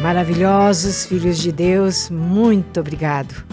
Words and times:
Maravilhosos 0.00 1.06
filhos 1.06 1.38
de 1.38 1.50
Deus, 1.50 2.08
muito 2.08 2.78
obrigado. 2.78 3.44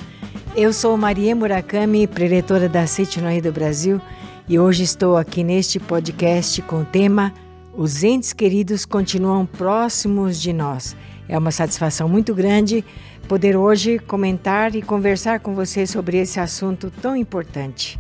Eu 0.55 0.71
sou 0.71 0.95
Maria 0.95 1.35
Murakami, 1.35 2.05
preletora 2.05 2.69
da 2.69 2.85
Seitinoí 2.85 3.41
do 3.41 3.51
Brasil, 3.51 3.99
e 4.47 4.59
hoje 4.59 4.83
estou 4.83 5.17
aqui 5.17 5.43
neste 5.43 5.79
podcast 5.79 6.61
com 6.61 6.81
o 6.81 6.85
tema 6.85 7.33
Os 7.75 8.03
entes 8.03 8.31
queridos 8.31 8.85
continuam 8.85 9.43
próximos 9.43 10.39
de 10.39 10.53
nós. 10.53 10.95
É 11.27 11.35
uma 11.35 11.49
satisfação 11.49 12.07
muito 12.07 12.35
grande 12.35 12.85
poder 13.27 13.57
hoje 13.57 13.97
comentar 13.97 14.75
e 14.75 14.83
conversar 14.83 15.39
com 15.39 15.55
você 15.55 15.87
sobre 15.87 16.17
esse 16.17 16.39
assunto 16.39 16.91
tão 17.01 17.15
importante. 17.15 17.99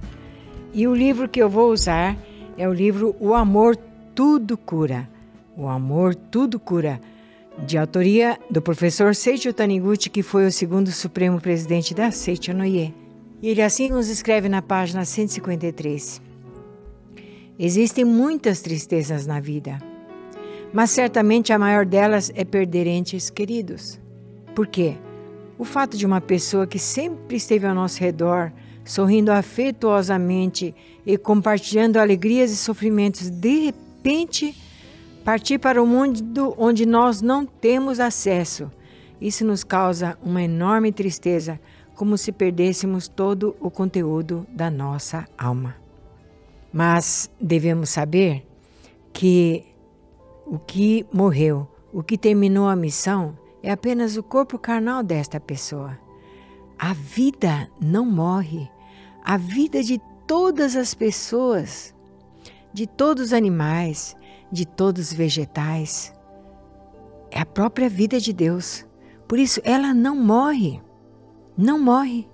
E 0.71 0.87
o 0.87 0.93
livro 0.93 1.27
que 1.27 1.41
eu 1.41 1.49
vou 1.49 1.71
usar 1.71 2.15
é 2.55 2.69
o 2.69 2.73
livro 2.73 3.15
O 3.19 3.33
Amor 3.33 3.75
Tudo 4.13 4.55
Cura. 4.55 5.09
O 5.57 5.67
Amor 5.67 6.13
Tudo 6.13 6.59
Cura 6.59 7.01
de 7.63 7.77
autoria 7.77 8.37
do 8.49 8.61
professor 8.61 9.15
Seiichi 9.15 9.53
Taniguchi, 9.53 10.09
que 10.09 10.21
foi 10.21 10.45
o 10.45 10.51
segundo 10.51 10.91
supremo 10.91 11.39
presidente 11.39 11.93
da 11.93 12.11
Seiichi 12.11 12.53
Noye. 12.53 12.93
E 13.41 13.49
ele 13.49 13.61
assim 13.61 13.89
nos 13.89 14.09
escreve 14.09 14.49
na 14.49 14.61
página 14.61 15.05
153. 15.05 16.21
Existem 17.57 18.03
muitas 18.03 18.61
tristezas 18.61 19.25
na 19.25 19.39
vida, 19.39 19.79
mas 20.73 20.89
certamente 20.89 21.53
a 21.53 21.59
maior 21.59 21.85
delas 21.85 22.31
é 22.35 22.43
perder 22.43 22.87
entes 22.87 23.29
queridos. 23.29 23.99
Por 24.53 24.67
quê? 24.67 24.97
O 25.57 25.63
fato 25.63 25.95
de 25.95 26.05
uma 26.05 26.19
pessoa 26.19 26.67
que 26.67 26.77
sempre 26.77 27.37
esteve 27.37 27.65
ao 27.65 27.73
nosso 27.73 28.01
redor, 28.01 28.51
sorrindo 28.83 29.31
afetuosamente 29.31 30.75
e 31.05 31.17
compartilhando 31.17 31.97
alegrias 31.97 32.51
e 32.51 32.57
sofrimentos, 32.57 33.29
de 33.29 33.65
repente 33.65 34.53
Partir 35.25 35.57
para 35.57 35.81
o 35.81 35.87
mundo 35.87 36.53
onde 36.55 36.85
nós 36.85 37.19
não 37.19 37.47
temos 37.47 37.99
acesso. 37.99 38.69
Isso 39.19 39.43
nos 39.43 39.63
causa 39.63 40.15
uma 40.21 40.43
enorme 40.43 40.91
tristeza, 40.91 41.59
como 41.95 42.15
se 42.15 42.31
perdêssemos 42.31 43.07
todo 43.07 43.55
o 43.59 43.71
conteúdo 43.71 44.45
da 44.51 44.69
nossa 44.69 45.27
alma. 45.35 45.77
Mas 46.71 47.27
devemos 47.41 47.89
saber 47.89 48.45
que 49.11 49.65
o 50.45 50.59
que 50.59 51.07
morreu, 51.11 51.67
o 51.91 52.03
que 52.03 52.19
terminou 52.19 52.67
a 52.67 52.75
missão, 52.75 53.35
é 53.63 53.71
apenas 53.71 54.17
o 54.17 54.21
corpo 54.21 54.59
carnal 54.59 55.01
desta 55.01 55.39
pessoa. 55.39 55.97
A 56.77 56.93
vida 56.93 57.67
não 57.81 58.05
morre. 58.05 58.69
A 59.23 59.37
vida 59.37 59.81
de 59.81 59.99
todas 60.27 60.75
as 60.75 60.93
pessoas, 60.93 61.95
de 62.71 62.85
todos 62.85 63.23
os 63.23 63.33
animais, 63.33 64.15
de 64.55 64.65
todos 64.65 65.11
os 65.11 65.13
vegetais. 65.13 66.13
É 67.29 67.41
a 67.41 67.45
própria 67.45 67.89
vida 67.89 68.19
de 68.19 68.31
Deus. 68.33 68.85
Por 69.27 69.37
isso, 69.37 69.61
ela 69.63 69.93
não 69.93 70.15
morre. 70.15 70.81
Não 71.57 71.77
morre. 71.77 72.27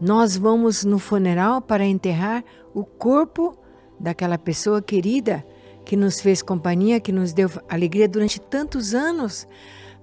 Nós 0.00 0.36
vamos 0.36 0.84
no 0.84 0.98
funeral 0.98 1.60
para 1.60 1.84
enterrar 1.84 2.44
o 2.72 2.84
corpo 2.84 3.58
daquela 3.98 4.38
pessoa 4.38 4.80
querida 4.80 5.44
que 5.84 5.96
nos 5.96 6.20
fez 6.20 6.40
companhia, 6.40 7.00
que 7.00 7.10
nos 7.10 7.32
deu 7.32 7.50
alegria 7.68 8.08
durante 8.08 8.40
tantos 8.40 8.94
anos, 8.94 9.48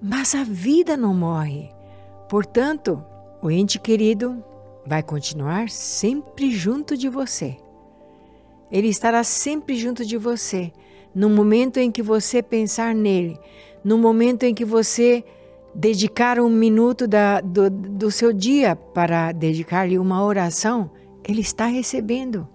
mas 0.02 0.36
a 0.36 0.44
vida 0.44 0.98
não 0.98 1.14
morre. 1.14 1.72
Portanto, 2.28 3.02
o 3.42 3.50
ente 3.50 3.80
querido 3.80 4.44
vai 4.86 5.02
continuar 5.02 5.70
sempre 5.70 6.52
junto 6.52 6.98
de 6.98 7.08
você. 7.08 7.56
Ele 8.70 8.88
estará 8.90 9.24
sempre 9.24 9.78
junto 9.78 10.04
de 10.04 10.18
você 10.18 10.74
no 11.16 11.30
momento 11.30 11.78
em 11.78 11.90
que 11.90 12.04
você 12.04 12.44
pensar 12.44 12.94
nele, 12.94 13.40
no 13.82 13.98
momento 13.98 14.44
em 14.44 14.54
que 14.54 14.66
você 14.66 15.24
dedicar 15.74 16.40
um 16.40 16.50
minuto 16.50 17.08
da, 17.08 17.40
do, 17.40 17.70
do 17.70 18.12
seu 18.12 18.34
dia 18.34 18.76
para 18.76 19.32
dedicar-lhe 19.32 19.98
uma 19.98 20.24
oração, 20.24 20.92
ele 21.24 21.42
está 21.42 21.66
recebendo. 21.68 22.48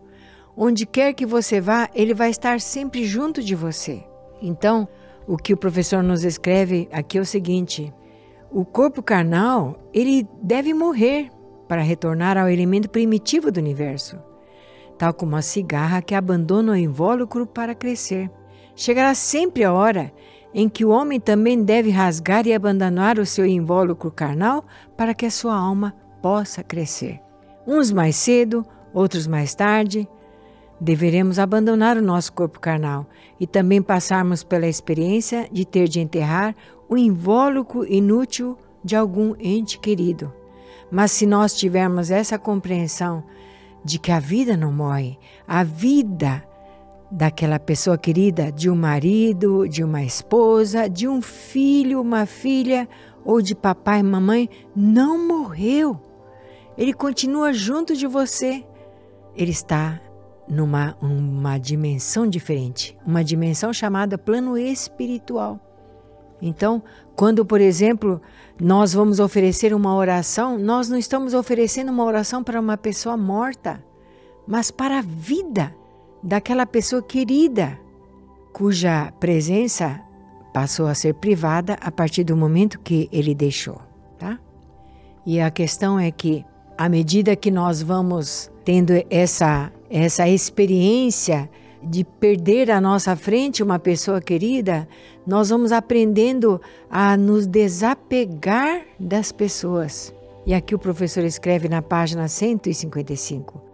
Onde 0.57 0.85
quer 0.85 1.15
que 1.15 1.25
você 1.25 1.61
vá, 1.61 1.89
ele 1.95 2.13
vai 2.13 2.29
estar 2.29 2.61
sempre 2.61 3.05
junto 3.05 3.43
de 3.43 3.55
você. 3.55 4.05
Então, 4.43 4.87
o 5.27 5.37
que 5.37 5.55
o 5.55 5.57
professor 5.57 6.03
nos 6.03 6.25
escreve 6.25 6.89
aqui 6.93 7.17
é 7.17 7.21
o 7.21 7.27
seguinte: 7.27 7.93
o 8.51 8.65
corpo 8.65 9.03
carnal, 9.03 9.79
ele 9.95 10.27
deve 10.43 10.75
morrer 10.75 11.31
para 11.69 11.83
retornar 11.83 12.37
ao 12.37 12.49
elemento 12.49 12.91
primitivo 12.91 13.51
do 13.51 13.59
universo, 13.59 14.19
tal 14.99 15.15
como 15.15 15.37
a 15.37 15.43
cigarra 15.43 16.03
que 16.03 16.15
abandona 16.15 16.73
o 16.73 16.77
invólucro 16.77 17.47
para 17.47 17.75
crescer. 17.75 18.31
Chegará 18.81 19.15
sempre 19.15 19.63
a 19.63 19.75
hora 19.75 20.11
em 20.55 20.67
que 20.67 20.87
o 20.87 20.89
homem 20.89 21.21
também 21.21 21.63
deve 21.63 21.91
rasgar 21.91 22.47
e 22.47 22.55
abandonar 22.55 23.19
o 23.19 23.27
seu 23.27 23.45
invólucro 23.45 24.11
carnal 24.11 24.65
para 24.97 25.13
que 25.13 25.27
a 25.27 25.31
sua 25.31 25.55
alma 25.55 25.95
possa 26.23 26.63
crescer. 26.63 27.21
Uns 27.67 27.93
mais 27.93 28.17
cedo, 28.17 28.65
outros 28.95 29.27
mais 29.27 29.55
tarde. 29.55 30.09
Deveremos 30.81 31.39
abandonar 31.39 31.99
o 31.99 32.03
nosso 32.03 32.33
corpo 32.33 32.59
carnal 32.59 33.07
e 33.39 33.47
também 33.47 33.83
passarmos 33.83 34.43
pela 34.43 34.67
experiência 34.67 35.47
de 35.53 35.67
ter 35.67 35.87
de 35.87 36.01
enterrar 36.01 36.57
o 36.89 36.97
invólucro 36.97 37.85
inútil 37.85 38.57
de 38.83 38.97
algum 38.97 39.35
ente 39.39 39.79
querido. 39.79 40.33
Mas 40.91 41.13
se 41.13 41.27
nós 41.27 41.53
tivermos 41.53 42.11
essa 42.11 42.39
compreensão 42.39 43.23
de 43.85 43.99
que 43.99 44.11
a 44.11 44.19
vida 44.19 44.57
não 44.57 44.73
morre, 44.73 45.19
a 45.47 45.63
vida 45.63 46.49
daquela 47.11 47.59
pessoa 47.59 47.99
querida, 47.99 48.53
de 48.53 48.71
um 48.71 48.77
marido, 48.77 49.69
de 49.69 49.83
uma 49.83 50.03
esposa, 50.03 50.89
de 50.89 51.09
um 51.09 51.21
filho, 51.21 52.01
uma 52.01 52.25
filha 52.25 52.89
ou 53.25 53.43
de 53.43 53.55
papai 53.55 54.01
e 54.01 54.03
mamãe, 54.03 54.49
não 54.75 55.27
morreu. 55.27 56.01
Ele 56.79 56.93
continua 56.93 57.53
junto 57.53 57.97
de 57.97 58.07
você. 58.07 58.65
Ele 59.35 59.51
está 59.51 60.01
numa 60.49 60.97
uma 61.01 61.59
dimensão 61.59 62.27
diferente, 62.27 62.97
uma 63.07 63.23
dimensão 63.23 63.73
chamada 63.73 64.19
plano 64.19 64.57
espiritual. 64.57 65.61
Então, 66.43 66.83
quando, 67.15 67.45
por 67.45 67.61
exemplo, 67.61 68.21
nós 68.59 68.95
vamos 68.95 69.21
oferecer 69.21 69.75
uma 69.75 69.95
oração, 69.95 70.59
nós 70.59 70.89
não 70.89 70.97
estamos 70.97 71.35
oferecendo 71.35 71.93
uma 71.93 72.05
oração 72.05 72.43
para 72.43 72.61
uma 72.61 72.79
pessoa 72.79 73.17
morta, 73.17 73.85
mas 74.47 74.71
para 74.71 74.99
a 74.99 75.03
vida 75.03 75.75
daquela 76.23 76.67
pessoa 76.67 77.03
querida, 77.03 77.79
cuja 78.53 79.13
presença 79.19 80.01
passou 80.53 80.87
a 80.87 80.95
ser 80.95 81.15
privada 81.15 81.75
a 81.81 81.91
partir 81.91 82.25
do 82.25 82.37
momento 82.37 82.81
que 82.81 83.09
ele 83.13 83.35
deixou, 83.35 83.81
tá? 84.19 84.39
E 85.25 85.41
a 85.41 85.51
questão 85.51 85.99
é 85.99 86.11
que 86.11 86.45
à 86.77 86.89
medida 86.89 87.37
que 87.37 87.51
nós 87.51 87.83
vamos 87.83 88.51
tendo 88.65 88.93
essa 89.11 89.73
essa 89.91 90.29
experiência 90.29 91.51
de 91.83 92.05
perder 92.05 92.71
à 92.71 92.81
nossa 92.81 93.17
frente 93.17 93.63
uma 93.63 93.79
pessoa 93.79 94.21
querida, 94.21 94.87
nós 95.27 95.49
vamos 95.49 95.73
aprendendo 95.73 96.61
a 96.89 97.17
nos 97.17 97.47
desapegar 97.47 98.83
das 98.99 99.33
pessoas. 99.33 100.15
E 100.47 100.55
aqui 100.55 100.75
o 100.75 100.79
professor 100.79 101.25
escreve 101.25 101.69
na 101.69 101.83
página 101.83 102.29
155. 102.29 103.70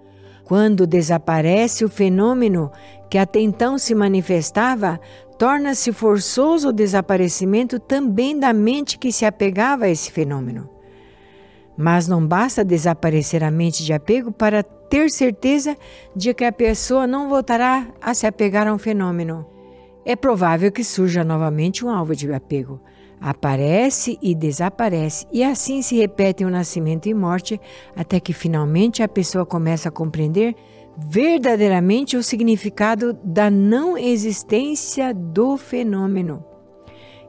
Quando 0.47 0.87
desaparece 0.87 1.85
o 1.85 1.89
fenômeno 1.89 2.71
que 3.11 3.19
até 3.19 3.41
então 3.41 3.77
se 3.77 3.97
manifestava, 3.97 5.01
torna-se 5.37 5.93
forçoso 5.93 6.69
o 6.69 6.73
desaparecimento 6.73 7.81
também 7.81 8.39
da 8.39 8.53
mente 8.53 8.97
que 8.97 9.11
se 9.11 9.25
apegava 9.25 9.87
a 9.87 9.89
esse 9.89 10.09
fenômeno. 10.09 10.71
Mas 11.77 12.07
não 12.07 12.25
basta 12.25 12.65
desaparecer 12.65 13.43
a 13.43 13.51
mente 13.51 13.85
de 13.85 13.93
apego 13.93 14.31
para 14.31 14.63
ter 14.63 15.11
certeza 15.11 15.77
de 16.15 16.33
que 16.33 16.45
a 16.45 16.53
pessoa 16.53 17.09
não 17.09 17.29
voltará 17.29 17.89
a 18.01 18.15
se 18.15 18.25
apegar 18.25 18.69
a 18.69 18.73
um 18.73 18.79
fenômeno. 18.79 19.45
É 20.05 20.15
provável 20.15 20.71
que 20.71 20.85
surja 20.85 21.25
novamente 21.25 21.85
um 21.85 21.91
alvo 21.91 22.15
de 22.15 22.33
apego, 22.33 22.81
aparece 23.21 24.19
e 24.21 24.35
desaparece, 24.35 25.27
e 25.33 25.43
assim 25.43 25.83
se 25.83 25.97
repetem 25.97 26.47
o 26.47 26.51
nascimento 26.51 27.09
e 27.09 27.15
morte, 27.15 27.61
até 27.95 28.21
que 28.21 28.33
finalmente 28.33 29.03
a 29.03 29.09
pessoa 29.09 29.47
começa 29.47 29.89
a 29.89 29.93
compreender 29.93 30.55
verdadeiramente 30.97 32.17
o 32.17 32.23
significado 32.23 33.13
da 33.23 33.51
não 33.51 33.99
existência 33.99 35.13
do 35.13 35.57
fenômeno. 35.57 36.45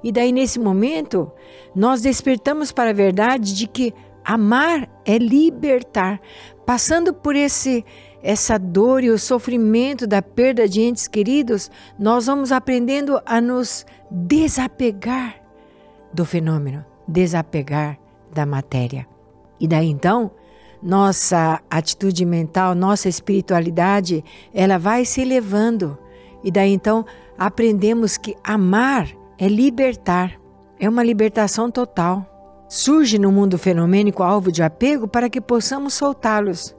E 0.04 0.12
daí, 0.12 0.32
nesse 0.32 0.60
momento, 0.60 1.32
nós 1.76 2.02
despertamos 2.02 2.72
para 2.72 2.92
a 2.92 2.94
verdade 2.94 3.56
de 3.56 3.68
que 3.68 3.94
amar 4.24 4.90
é 5.06 5.18
libertar, 5.18 6.22
passando 6.66 7.14
por 7.14 7.36
esse 7.36 7.84
essa 8.22 8.58
dor 8.58 9.04
e 9.04 9.10
o 9.10 9.18
sofrimento 9.18 10.08
da 10.08 10.22
perda 10.22 10.68
de 10.68 10.82
entes 10.82 11.08
queridos, 11.08 11.70
nós 11.98 12.26
vamos 12.26 12.52
aprendendo 12.52 13.22
a 13.26 13.40
nos 13.40 13.86
desapegar 14.10 15.47
do 16.18 16.26
fenômeno, 16.26 16.84
desapegar 17.08 18.00
da 18.34 18.44
matéria. 18.44 19.08
E 19.60 19.68
daí 19.68 19.88
então, 19.88 20.32
nossa 20.82 21.62
atitude 21.70 22.26
mental, 22.26 22.74
nossa 22.74 23.08
espiritualidade, 23.08 24.24
ela 24.52 24.80
vai 24.80 25.06
se 25.06 25.22
elevando. 25.22 25.96
E 26.44 26.50
daí 26.50 26.74
então, 26.74 27.06
aprendemos 27.38 28.18
que 28.18 28.36
amar 28.44 29.08
é 29.38 29.48
libertar. 29.48 30.40
é 30.80 30.90
uma 30.90 31.04
libertação 31.04 31.70
total. 31.70 32.26
Surge 32.68 33.18
no 33.20 33.32
mundo 33.32 33.58
fenomênico 33.58 34.24
alvo 34.24 34.52
de 34.52 34.62
apego 34.64 35.08
para 35.08 35.30
que 35.30 35.40
possamos 35.40 35.94
soltá-los. 35.94 36.76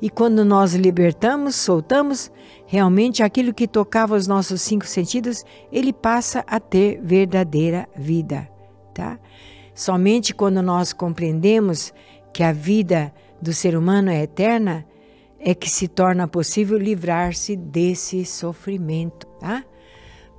E 0.00 0.08
quando 0.08 0.44
nós 0.44 0.74
libertamos, 0.74 1.56
soltamos, 1.56 2.30
realmente 2.66 3.22
aquilo 3.22 3.54
que 3.54 3.66
tocava 3.66 4.14
os 4.14 4.26
nossos 4.26 4.62
cinco 4.62 4.86
sentidos, 4.86 5.44
ele 5.72 5.92
passa 5.92 6.44
a 6.46 6.60
ter 6.60 7.00
verdadeira 7.02 7.88
vida, 7.96 8.48
tá? 8.96 9.18
Somente 9.74 10.34
quando 10.34 10.62
nós 10.62 10.94
compreendemos 10.94 11.92
que 12.32 12.42
a 12.42 12.50
vida 12.50 13.12
do 13.40 13.52
ser 13.52 13.76
humano 13.76 14.10
é 14.10 14.22
eterna, 14.22 14.86
é 15.38 15.54
que 15.54 15.68
se 15.68 15.86
torna 15.86 16.26
possível 16.26 16.78
livrar-se 16.78 17.54
desse 17.54 18.24
sofrimento, 18.24 19.26
tá? 19.38 19.62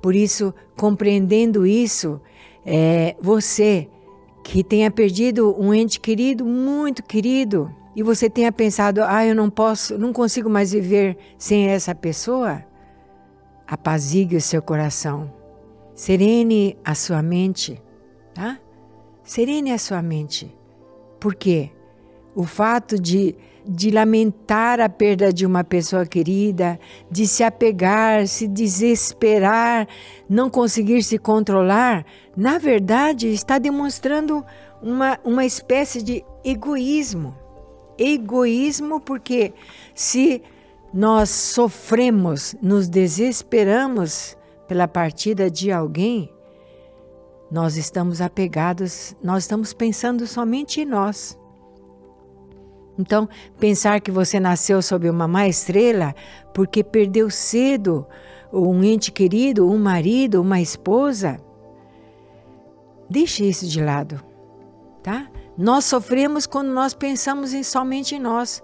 Por 0.02 0.14
isso, 0.14 0.52
compreendendo 0.76 1.64
isso, 1.64 2.20
é, 2.66 3.16
você 3.20 3.88
que 4.42 4.64
tenha 4.64 4.90
perdido 4.90 5.54
um 5.60 5.72
ente 5.72 6.00
querido, 6.00 6.44
muito 6.44 7.02
querido, 7.02 7.72
e 7.94 8.02
você 8.02 8.28
tenha 8.28 8.50
pensado, 8.50 9.02
ah, 9.04 9.24
eu 9.24 9.34
não 9.34 9.48
posso, 9.50 9.96
não 9.98 10.12
consigo 10.12 10.48
mais 10.50 10.72
viver 10.72 11.16
sem 11.36 11.68
essa 11.68 11.94
pessoa, 11.94 12.64
apazigue 13.66 14.36
o 14.36 14.40
seu 14.40 14.62
coração, 14.62 15.32
serene 15.94 16.76
a 16.84 16.94
sua 16.94 17.22
mente, 17.22 17.80
tá? 18.38 18.56
Serene 19.24 19.72
a 19.72 19.78
sua 19.78 20.00
mente. 20.00 20.56
Por 21.18 21.34
quê? 21.34 21.70
O 22.36 22.44
fato 22.44 22.96
de, 22.96 23.34
de 23.66 23.90
lamentar 23.90 24.80
a 24.80 24.88
perda 24.88 25.32
de 25.32 25.44
uma 25.44 25.64
pessoa 25.64 26.06
querida, 26.06 26.78
de 27.10 27.26
se 27.26 27.42
apegar, 27.42 28.28
se 28.28 28.46
desesperar, 28.46 29.88
não 30.30 30.48
conseguir 30.48 31.02
se 31.02 31.18
controlar, 31.18 32.06
na 32.36 32.58
verdade 32.58 33.26
está 33.26 33.58
demonstrando 33.58 34.44
uma, 34.80 35.18
uma 35.24 35.44
espécie 35.44 36.00
de 36.00 36.24
egoísmo 36.44 37.34
egoísmo, 37.98 39.00
porque 39.00 39.52
se 39.92 40.40
nós 40.94 41.30
sofremos, 41.30 42.54
nos 42.62 42.86
desesperamos 42.86 44.36
pela 44.68 44.86
partida 44.86 45.50
de 45.50 45.72
alguém, 45.72 46.30
nós 47.50 47.76
estamos 47.76 48.20
apegados, 48.20 49.16
nós 49.22 49.44
estamos 49.44 49.72
pensando 49.72 50.26
somente 50.26 50.80
em 50.80 50.84
nós. 50.84 51.38
Então, 52.98 53.28
pensar 53.58 54.00
que 54.00 54.10
você 54.10 54.40
nasceu 54.40 54.82
sob 54.82 55.08
uma 55.08 55.28
má 55.28 55.46
estrela 55.46 56.14
porque 56.52 56.82
perdeu 56.82 57.30
cedo 57.30 58.06
um 58.52 58.82
ente 58.82 59.12
querido, 59.12 59.70
um 59.70 59.78
marido, 59.78 60.40
uma 60.40 60.60
esposa, 60.60 61.38
deixe 63.08 63.48
isso 63.48 63.66
de 63.66 63.82
lado, 63.82 64.22
tá? 65.02 65.30
Nós 65.56 65.84
sofremos 65.84 66.46
quando 66.46 66.68
nós 66.68 66.94
pensamos 66.94 67.52
em, 67.52 67.62
somente 67.62 68.14
em 68.14 68.18
nós, 68.18 68.62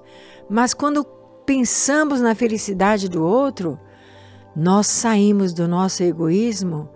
mas 0.48 0.74
quando 0.74 1.04
pensamos 1.44 2.20
na 2.20 2.34
felicidade 2.34 3.08
do 3.08 3.24
outro, 3.24 3.78
nós 4.56 4.86
saímos 4.86 5.52
do 5.52 5.68
nosso 5.68 6.02
egoísmo 6.02 6.88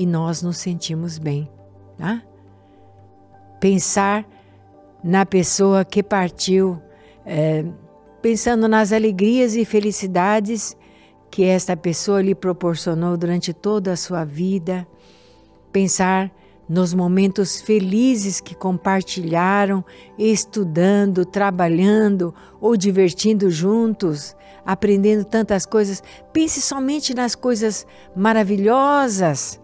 e 0.00 0.06
nós 0.06 0.40
nos 0.40 0.56
sentimos 0.56 1.18
bem. 1.18 1.46
Tá? 1.98 2.22
Pensar 3.60 4.26
na 5.04 5.26
pessoa 5.26 5.84
que 5.84 6.02
partiu, 6.02 6.80
é, 7.26 7.66
pensando 8.22 8.66
nas 8.66 8.94
alegrias 8.94 9.54
e 9.54 9.64
felicidades 9.66 10.74
que 11.30 11.44
esta 11.44 11.76
pessoa 11.76 12.22
lhe 12.22 12.34
proporcionou 12.34 13.14
durante 13.14 13.52
toda 13.52 13.92
a 13.92 13.96
sua 13.96 14.24
vida, 14.24 14.88
pensar 15.70 16.32
nos 16.66 16.94
momentos 16.94 17.60
felizes 17.60 18.40
que 18.40 18.54
compartilharam, 18.54 19.84
estudando, 20.18 21.26
trabalhando 21.26 22.34
ou 22.58 22.74
divertindo 22.74 23.50
juntos, 23.50 24.34
aprendendo 24.64 25.26
tantas 25.26 25.66
coisas. 25.66 26.02
Pense 26.32 26.62
somente 26.62 27.12
nas 27.12 27.34
coisas 27.34 27.86
maravilhosas 28.16 29.60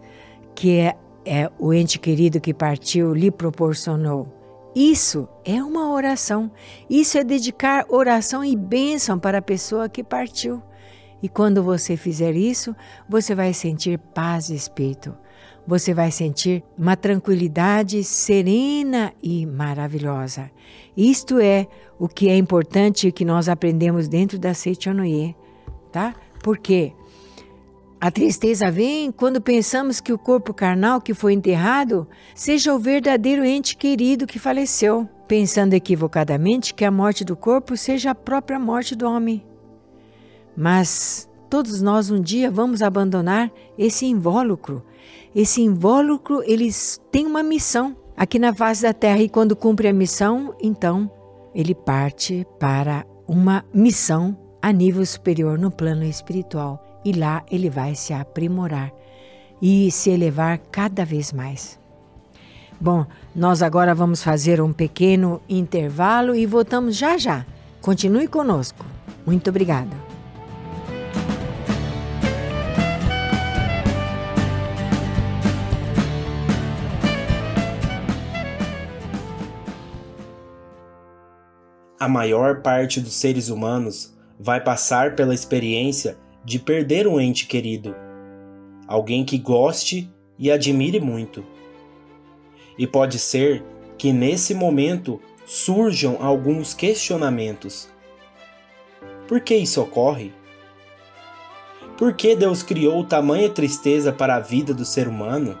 que 0.57 0.79
é, 0.79 0.95
é 1.23 1.51
o 1.59 1.71
ente 1.71 1.99
querido 1.99 2.41
que 2.41 2.51
partiu 2.51 3.13
lhe 3.13 3.29
proporcionou. 3.29 4.27
Isso 4.75 5.29
é 5.45 5.63
uma 5.63 5.91
oração. 5.91 6.51
Isso 6.89 7.15
é 7.15 7.23
dedicar 7.23 7.85
oração 7.87 8.43
e 8.43 8.55
bênção 8.55 9.19
para 9.19 9.37
a 9.37 9.41
pessoa 9.41 9.87
que 9.87 10.03
partiu. 10.03 10.59
E 11.21 11.29
quando 11.29 11.61
você 11.61 11.95
fizer 11.95 12.35
isso, 12.35 12.75
você 13.07 13.35
vai 13.35 13.53
sentir 13.53 13.99
paz 13.99 14.47
de 14.47 14.55
espírito 14.55 15.15
você 15.67 15.93
vai 15.93 16.09
sentir 16.11 16.63
uma 16.77 16.95
tranquilidade 16.95 18.01
serena 18.01 19.13
e 19.21 19.45
maravilhosa. 19.45 20.49
Isto 20.95 21.39
é 21.39 21.67
o 21.99 22.07
que 22.07 22.29
é 22.29 22.37
importante 22.37 23.11
que 23.11 23.25
nós 23.25 23.49
aprendemos 23.49 24.07
dentro 24.07 24.39
da 24.39 24.53
Seichonoye, 24.53 25.35
tá? 25.91 26.15
Porque 26.41 26.93
a 27.99 28.11
tristeza 28.11 28.69
vem 28.69 29.11
quando 29.11 29.41
pensamos 29.41 29.99
que 29.99 30.13
o 30.13 30.17
corpo 30.17 30.53
carnal 30.53 31.01
que 31.01 31.13
foi 31.13 31.33
enterrado 31.33 32.07
seja 32.35 32.73
o 32.73 32.79
verdadeiro 32.79 33.43
ente 33.43 33.75
querido 33.75 34.27
que 34.27 34.39
faleceu, 34.39 35.09
pensando 35.27 35.73
equivocadamente 35.73 36.73
que 36.73 36.85
a 36.85 36.91
morte 36.91 37.25
do 37.25 37.35
corpo 37.35 37.75
seja 37.75 38.11
a 38.11 38.15
própria 38.15 38.59
morte 38.59 38.95
do 38.95 39.07
homem. 39.07 39.43
Mas 40.55 41.29
todos 41.49 41.81
nós 41.81 42.11
um 42.11 42.21
dia 42.21 42.51
vamos 42.51 42.81
abandonar 42.81 43.51
esse 43.77 44.05
invólucro 44.05 44.83
esse 45.37 45.61
invólucro, 45.61 46.41
eles 46.45 46.99
têm 47.11 47.27
uma 47.27 47.43
missão 47.43 47.95
aqui 48.15 48.39
na 48.39 48.51
face 48.51 48.81
da 48.81 48.91
Terra 48.91 49.19
e 49.19 49.29
quando 49.29 49.55
cumpre 49.55 49.87
a 49.87 49.93
missão, 49.93 50.55
então 50.59 51.11
ele 51.53 51.75
parte 51.75 52.43
para 52.59 53.05
uma 53.27 53.63
missão 53.71 54.35
a 54.59 54.71
nível 54.71 55.05
superior 55.05 55.59
no 55.59 55.69
plano 55.69 56.03
espiritual 56.03 56.86
e 57.03 57.13
lá 57.13 57.43
ele 57.51 57.69
vai 57.69 57.95
se 57.95 58.13
aprimorar 58.13 58.91
e 59.61 59.91
se 59.91 60.09
elevar 60.09 60.57
cada 60.71 61.05
vez 61.05 61.31
mais. 61.33 61.79
Bom, 62.79 63.05
nós 63.35 63.63
agora 63.63 63.95
vamos 63.95 64.21
fazer 64.21 64.61
um 64.61 64.71
pequeno 64.71 65.41
intervalo 65.49 66.35
e 66.35 66.45
voltamos 66.45 66.95
já 66.95 67.17
já. 67.17 67.45
Continue 67.81 68.27
conosco. 68.27 68.85
Muito 69.25 69.49
obrigada. 69.49 70.07
a 81.99 82.07
maior 82.07 82.61
parte 82.61 83.01
dos 83.01 83.13
seres 83.13 83.49
humanos 83.49 84.15
vai 84.39 84.63
passar 84.63 85.15
pela 85.15 85.33
experiência 85.33 86.17
de 86.47 86.59
perder 86.59 87.05
um 87.05 87.19
ente 87.19 87.45
querido, 87.45 87.93
alguém 88.87 89.25
que 89.25 89.37
goste 89.37 90.09
e 90.39 90.49
admire 90.49 90.97
muito. 90.97 91.43
E 92.79 92.87
pode 92.87 93.19
ser 93.19 93.65
que 93.97 94.13
nesse 94.13 94.53
momento 94.53 95.19
surjam 95.45 96.15
alguns 96.21 96.73
questionamentos. 96.73 97.89
Por 99.27 99.41
que 99.41 99.57
isso 99.57 99.81
ocorre? 99.81 100.31
Por 101.97 102.13
que 102.13 102.33
Deus 102.33 102.63
criou 102.63 103.03
tamanha 103.03 103.49
tristeza 103.49 104.13
para 104.13 104.37
a 104.37 104.39
vida 104.39 104.73
do 104.73 104.85
ser 104.85 105.09
humano? 105.09 105.59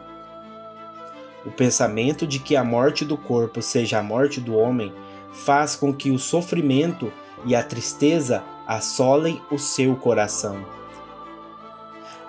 O 1.45 1.51
pensamento 1.51 2.25
de 2.25 2.39
que 2.39 2.55
a 2.55 2.63
morte 2.63 3.03
do 3.03 3.17
corpo 3.17 3.61
seja 3.61 3.99
a 3.99 4.03
morte 4.03 4.39
do 4.39 4.55
homem 4.55 4.93
faz 5.33 5.75
com 5.75 5.93
que 5.93 6.11
o 6.11 6.17
sofrimento 6.17 7.11
e 7.45 7.53
a 7.53 7.61
tristeza 7.61 8.41
assolem 8.67 9.41
o 9.49 9.57
seu 9.57 9.95
coração. 9.95 10.57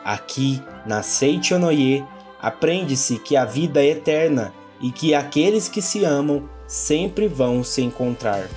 Aqui, 0.04 0.62
na 0.86 1.02
Seichonoye, 1.02 2.04
aprende-se 2.40 3.18
que 3.18 3.36
a 3.36 3.44
vida 3.44 3.82
é 3.82 3.88
eterna 3.88 4.54
e 4.80 4.92
que 4.92 5.14
aqueles 5.14 5.68
que 5.68 5.82
se 5.82 6.04
amam 6.04 6.48
sempre 6.66 7.26
vão 7.26 7.64
se 7.64 7.82
encontrar. 7.82 8.48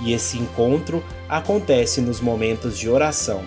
E 0.00 0.12
esse 0.12 0.38
encontro 0.38 1.04
acontece 1.28 2.00
nos 2.00 2.20
momentos 2.20 2.78
de 2.78 2.88
oração. 2.88 3.42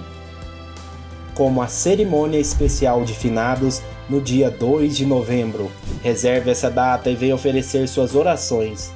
Como 1.34 1.62
a 1.62 1.68
cerimônia 1.68 2.39
especial 2.39 3.03
de 3.03 3.13
finados 3.13 3.82
no 4.10 4.22
dia 4.22 4.51
2 4.51 4.96
de 4.96 5.06
novembro. 5.06 5.72
Reserve 6.01 6.51
essa 6.51 6.70
data 6.70 7.10
e 7.10 7.15
venha 7.15 7.36
oferecer 7.36 7.88
suas 7.88 8.15
orações. 8.15 8.92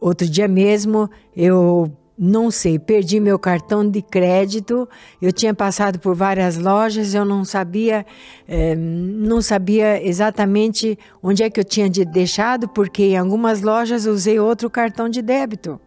Outro 0.00 0.28
dia 0.28 0.48
mesmo 0.48 1.10
eu 1.36 1.92
não 2.18 2.50
sei, 2.50 2.78
perdi 2.78 3.20
meu 3.20 3.38
cartão 3.38 3.88
de 3.88 4.00
crédito. 4.00 4.88
Eu 5.20 5.30
tinha 5.32 5.52
passado 5.52 5.98
por 5.98 6.14
várias 6.14 6.56
lojas, 6.56 7.14
eu 7.14 7.24
não 7.24 7.44
sabia, 7.44 8.06
é, 8.48 8.74
não 8.74 9.42
sabia 9.42 10.02
exatamente 10.02 10.98
onde 11.22 11.42
é 11.42 11.50
que 11.50 11.60
eu 11.60 11.64
tinha 11.64 11.88
deixado, 11.90 12.68
porque 12.68 13.02
em 13.02 13.18
algumas 13.18 13.60
lojas 13.60 14.06
usei 14.06 14.40
outro 14.40 14.70
cartão 14.70 15.08
de 15.08 15.20
débito. 15.20 15.78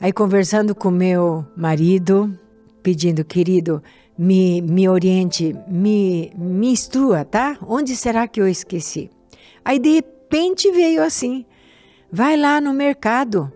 Aí 0.00 0.12
conversando 0.12 0.74
com 0.74 0.90
meu 0.90 1.44
marido, 1.54 2.38
pedindo, 2.82 3.24
querido, 3.24 3.82
me, 4.16 4.62
me 4.62 4.88
oriente, 4.88 5.54
me, 5.68 6.32
me 6.36 6.70
instrua, 6.70 7.24
tá? 7.24 7.58
Onde 7.66 7.94
será 7.94 8.26
que 8.26 8.40
eu 8.40 8.48
esqueci? 8.48 9.10
Aí 9.64 9.78
de 9.78 9.94
repente 9.94 10.70
veio 10.70 11.02
assim: 11.02 11.44
vai 12.10 12.36
lá 12.36 12.60
no 12.60 12.72
mercado 12.72 13.52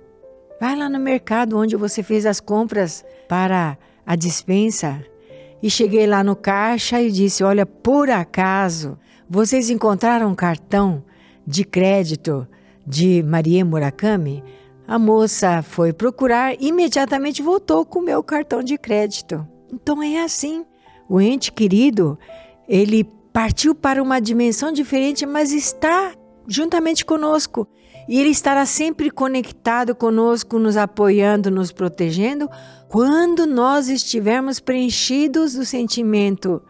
Vai 0.61 0.77
lá 0.77 0.91
no 0.91 1.01
mercado 1.01 1.57
onde 1.57 1.75
você 1.75 2.03
fez 2.03 2.27
as 2.27 2.39
compras 2.39 3.03
para 3.27 3.79
a 4.05 4.15
dispensa. 4.15 5.03
E 5.63 5.71
cheguei 5.71 6.07
lá 6.07 6.23
no 6.23 6.37
caixa 6.37 7.01
e 7.01 7.11
disse: 7.11 7.43
Olha, 7.43 7.65
por 7.65 8.11
acaso 8.11 8.99
vocês 9.29 9.71
encontraram 9.71 10.29
um 10.29 10.35
cartão 10.35 11.03
de 11.47 11.65
crédito 11.65 12.47
de 12.87 13.23
Maria 13.23 13.65
Murakami? 13.65 14.45
A 14.87 14.99
moça 14.99 15.63
foi 15.63 15.95
procurar 15.95 16.53
e 16.61 16.69
imediatamente 16.69 17.41
voltou 17.41 17.87
com 17.87 18.01
o 18.01 18.05
meu 18.05 18.23
cartão 18.23 18.63
de 18.63 18.77
crédito. 18.77 19.47
Então 19.73 20.03
é 20.03 20.23
assim. 20.23 20.67
O 21.09 21.21
ente 21.21 21.51
querido, 21.53 22.19
ele 22.69 23.05
partiu 23.33 23.75
para 23.75 24.03
uma 24.03 24.21
dimensão 24.21 24.71
diferente, 24.73 25.25
mas 25.25 25.53
está 25.53 26.13
juntamente 26.47 27.05
conosco. 27.05 27.67
E 28.11 28.19
Ele 28.19 28.31
estará 28.31 28.67
sempre 28.67 29.09
conectado 29.09 29.95
conosco, 29.95 30.59
nos 30.59 30.77
apoiando, 30.77 31.49
nos 31.49 31.71
protegendo, 31.71 32.51
quando 32.89 33.47
nós 33.47 33.89
estivermos 33.89 34.59
preenchidos 34.59 35.55
do 35.55 35.65
sentimento 35.65 36.61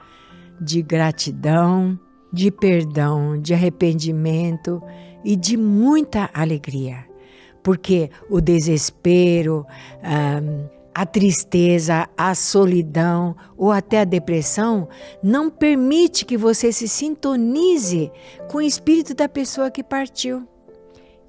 de 0.60 0.82
gratidão, 0.82 1.98
de 2.30 2.50
perdão, 2.50 3.40
de 3.40 3.54
arrependimento 3.54 4.82
e 5.24 5.34
de 5.34 5.56
muita 5.56 6.28
alegria. 6.34 7.06
Porque 7.62 8.10
o 8.28 8.38
desespero, 8.38 9.64
a 10.94 11.06
tristeza, 11.06 12.06
a 12.18 12.34
solidão 12.34 13.34
ou 13.56 13.72
até 13.72 14.00
a 14.00 14.04
depressão 14.04 14.90
não 15.22 15.48
permite 15.48 16.26
que 16.26 16.36
você 16.36 16.70
se 16.70 16.86
sintonize 16.86 18.12
com 18.46 18.58
o 18.58 18.62
espírito 18.62 19.14
da 19.14 19.26
pessoa 19.26 19.70
que 19.70 19.82
partiu. 19.82 20.46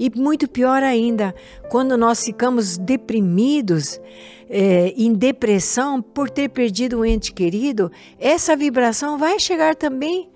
E 0.01 0.11
muito 0.19 0.49
pior 0.49 0.81
ainda, 0.81 1.35
quando 1.69 1.95
nós 1.95 2.25
ficamos 2.25 2.75
deprimidos, 2.75 4.01
é, 4.49 4.95
em 4.97 5.13
depressão 5.13 6.01
por 6.01 6.27
ter 6.27 6.49
perdido 6.49 7.01
um 7.01 7.05
ente 7.05 7.31
querido, 7.31 7.91
essa 8.17 8.55
vibração 8.55 9.19
vai 9.19 9.39
chegar 9.39 9.75
também 9.75 10.27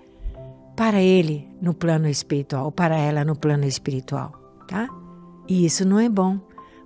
para 0.76 1.02
ele 1.02 1.48
no 1.60 1.74
plano 1.74 2.08
espiritual, 2.08 2.70
para 2.70 2.96
ela 2.96 3.24
no 3.24 3.34
plano 3.34 3.64
espiritual, 3.64 4.40
tá? 4.68 4.88
E 5.48 5.66
isso 5.66 5.84
não 5.84 5.98
é 5.98 6.08
bom. 6.08 6.38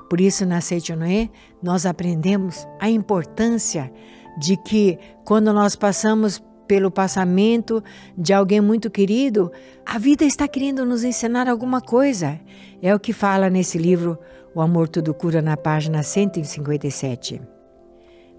Por 0.08 0.18
isso, 0.18 0.46
na 0.46 0.60
Noé, 0.96 1.28
nós 1.62 1.84
aprendemos 1.84 2.66
a 2.80 2.88
importância 2.88 3.92
de 4.38 4.56
que 4.56 4.98
quando 5.26 5.52
nós 5.52 5.76
passamos 5.76 6.42
pelo 6.70 6.88
passamento 6.88 7.82
de 8.16 8.32
alguém 8.32 8.60
muito 8.60 8.88
querido, 8.88 9.50
a 9.84 9.98
vida 9.98 10.24
está 10.24 10.46
querendo 10.46 10.86
nos 10.86 11.02
ensinar 11.02 11.48
alguma 11.48 11.80
coisa. 11.80 12.38
É 12.80 12.94
o 12.94 13.00
que 13.00 13.12
fala 13.12 13.50
nesse 13.50 13.76
livro 13.76 14.16
O 14.54 14.60
Amor 14.60 14.88
Tudo 14.88 15.12
Cura, 15.12 15.42
na 15.42 15.56
página 15.56 16.04
157. 16.04 17.42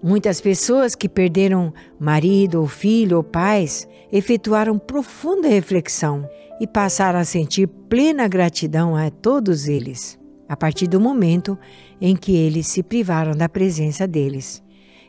Muitas 0.02 0.40
pessoas 0.40 0.94
que 0.94 1.10
perderam 1.10 1.74
marido, 2.00 2.62
ou 2.62 2.66
filho, 2.66 3.18
ou 3.18 3.22
pais, 3.22 3.86
efetuaram 4.10 4.78
profunda 4.78 5.46
reflexão 5.46 6.26
e 6.58 6.66
passaram 6.66 7.18
a 7.18 7.26
sentir 7.26 7.66
plena 7.66 8.26
gratidão 8.28 8.96
a 8.96 9.10
todos 9.10 9.68
eles, 9.68 10.18
a 10.48 10.56
partir 10.56 10.86
do 10.86 10.98
momento 10.98 11.58
em 12.00 12.16
que 12.16 12.34
eles 12.34 12.66
se 12.66 12.82
privaram 12.82 13.36
da 13.36 13.46
presença 13.46 14.06
deles. 14.06 14.62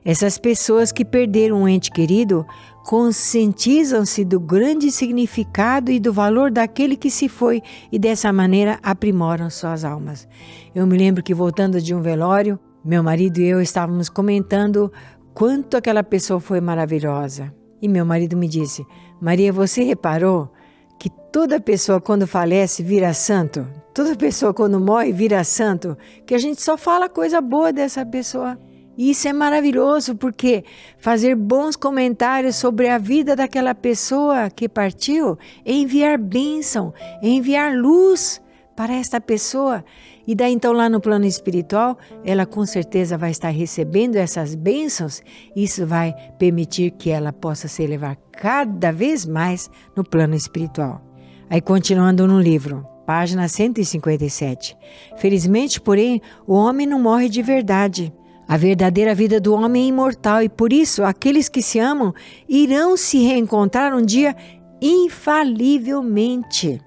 Essas 0.05 0.37
pessoas 0.37 0.91
que 0.91 1.05
perderam 1.05 1.61
um 1.61 1.67
ente 1.67 1.89
querido 1.89 2.45
conscientizam-se 2.83 4.25
do 4.25 4.39
grande 4.39 4.91
significado 4.91 5.89
e 5.89 5.99
do 5.99 6.11
valor 6.11 6.51
daquele 6.51 6.97
que 6.97 7.09
se 7.09 7.29
foi 7.29 7.61
e 7.89 7.97
dessa 7.97 8.33
maneira 8.33 8.77
aprimoram 8.83 9.49
suas 9.49 9.85
almas. 9.85 10.27
Eu 10.75 10.85
me 10.85 10.97
lembro 10.97 11.23
que 11.23 11.33
voltando 11.33 11.81
de 11.81 11.95
um 11.95 12.01
velório, 12.01 12.59
meu 12.83 13.01
marido 13.01 13.39
e 13.39 13.45
eu 13.47 13.61
estávamos 13.61 14.09
comentando 14.09 14.91
quanto 15.33 15.77
aquela 15.77 16.03
pessoa 16.03 16.41
foi 16.41 16.59
maravilhosa. 16.59 17.53
E 17.81 17.87
meu 17.87 18.05
marido 18.05 18.35
me 18.35 18.47
disse: 18.47 18.85
Maria, 19.21 19.53
você 19.53 19.83
reparou 19.83 20.51
que 20.99 21.09
toda 21.09 21.61
pessoa 21.61 22.01
quando 22.01 22.27
falece 22.27 22.83
vira 22.83 23.13
santo? 23.13 23.65
Toda 23.93 24.15
pessoa 24.15 24.53
quando 24.53 24.79
morre 24.79 25.13
vira 25.13 25.43
santo? 25.45 25.97
Que 26.25 26.35
a 26.35 26.37
gente 26.37 26.61
só 26.61 26.77
fala 26.77 27.07
coisa 27.07 27.39
boa 27.39 27.71
dessa 27.71 28.05
pessoa. 28.05 28.57
Isso 28.97 29.27
é 29.27 29.33
maravilhoso 29.33 30.15
porque 30.15 30.63
fazer 30.97 31.35
bons 31.35 31.75
comentários 31.75 32.55
sobre 32.55 32.87
a 32.89 32.97
vida 32.97 33.35
daquela 33.35 33.73
pessoa 33.73 34.49
que 34.49 34.69
partiu 34.69 35.37
é 35.65 35.73
enviar 35.73 36.17
bênção, 36.17 36.93
é 37.21 37.27
enviar 37.27 37.75
luz 37.75 38.39
para 38.75 38.93
esta 38.93 39.19
pessoa. 39.19 39.83
E 40.27 40.35
daí 40.35 40.53
então 40.53 40.71
lá 40.71 40.87
no 40.87 41.01
plano 41.01 41.25
espiritual, 41.25 41.97
ela 42.23 42.45
com 42.45 42.65
certeza 42.65 43.17
vai 43.17 43.31
estar 43.31 43.49
recebendo 43.49 44.15
essas 44.15 44.53
bênçãos. 44.53 45.21
Isso 45.55 45.85
vai 45.85 46.13
permitir 46.37 46.91
que 46.91 47.09
ela 47.09 47.33
possa 47.33 47.67
se 47.67 47.83
elevar 47.83 48.15
cada 48.31 48.91
vez 48.91 49.25
mais 49.25 49.69
no 49.95 50.03
plano 50.03 50.35
espiritual. 50.35 51.01
Aí 51.49 51.59
continuando 51.59 52.27
no 52.27 52.39
livro, 52.39 52.87
página 53.05 53.47
157. 53.47 54.77
Felizmente, 55.17 55.81
porém, 55.81 56.21
o 56.47 56.53
homem 56.53 56.87
não 56.87 57.01
morre 57.01 57.27
de 57.27 57.41
verdade 57.41 58.13
a 58.47 58.57
verdadeira 58.57 59.15
vida 59.15 59.39
do 59.39 59.53
homem 59.53 59.85
é 59.85 59.87
imortal 59.87 60.43
e 60.43 60.49
por 60.49 60.73
isso 60.73 61.03
aqueles 61.03 61.47
que 61.47 61.61
se 61.61 61.79
amam 61.79 62.13
irão 62.47 62.97
se 62.97 63.19
reencontrar 63.19 63.95
um 63.95 64.01
dia 64.01 64.35
infalivelmente. 64.81 66.81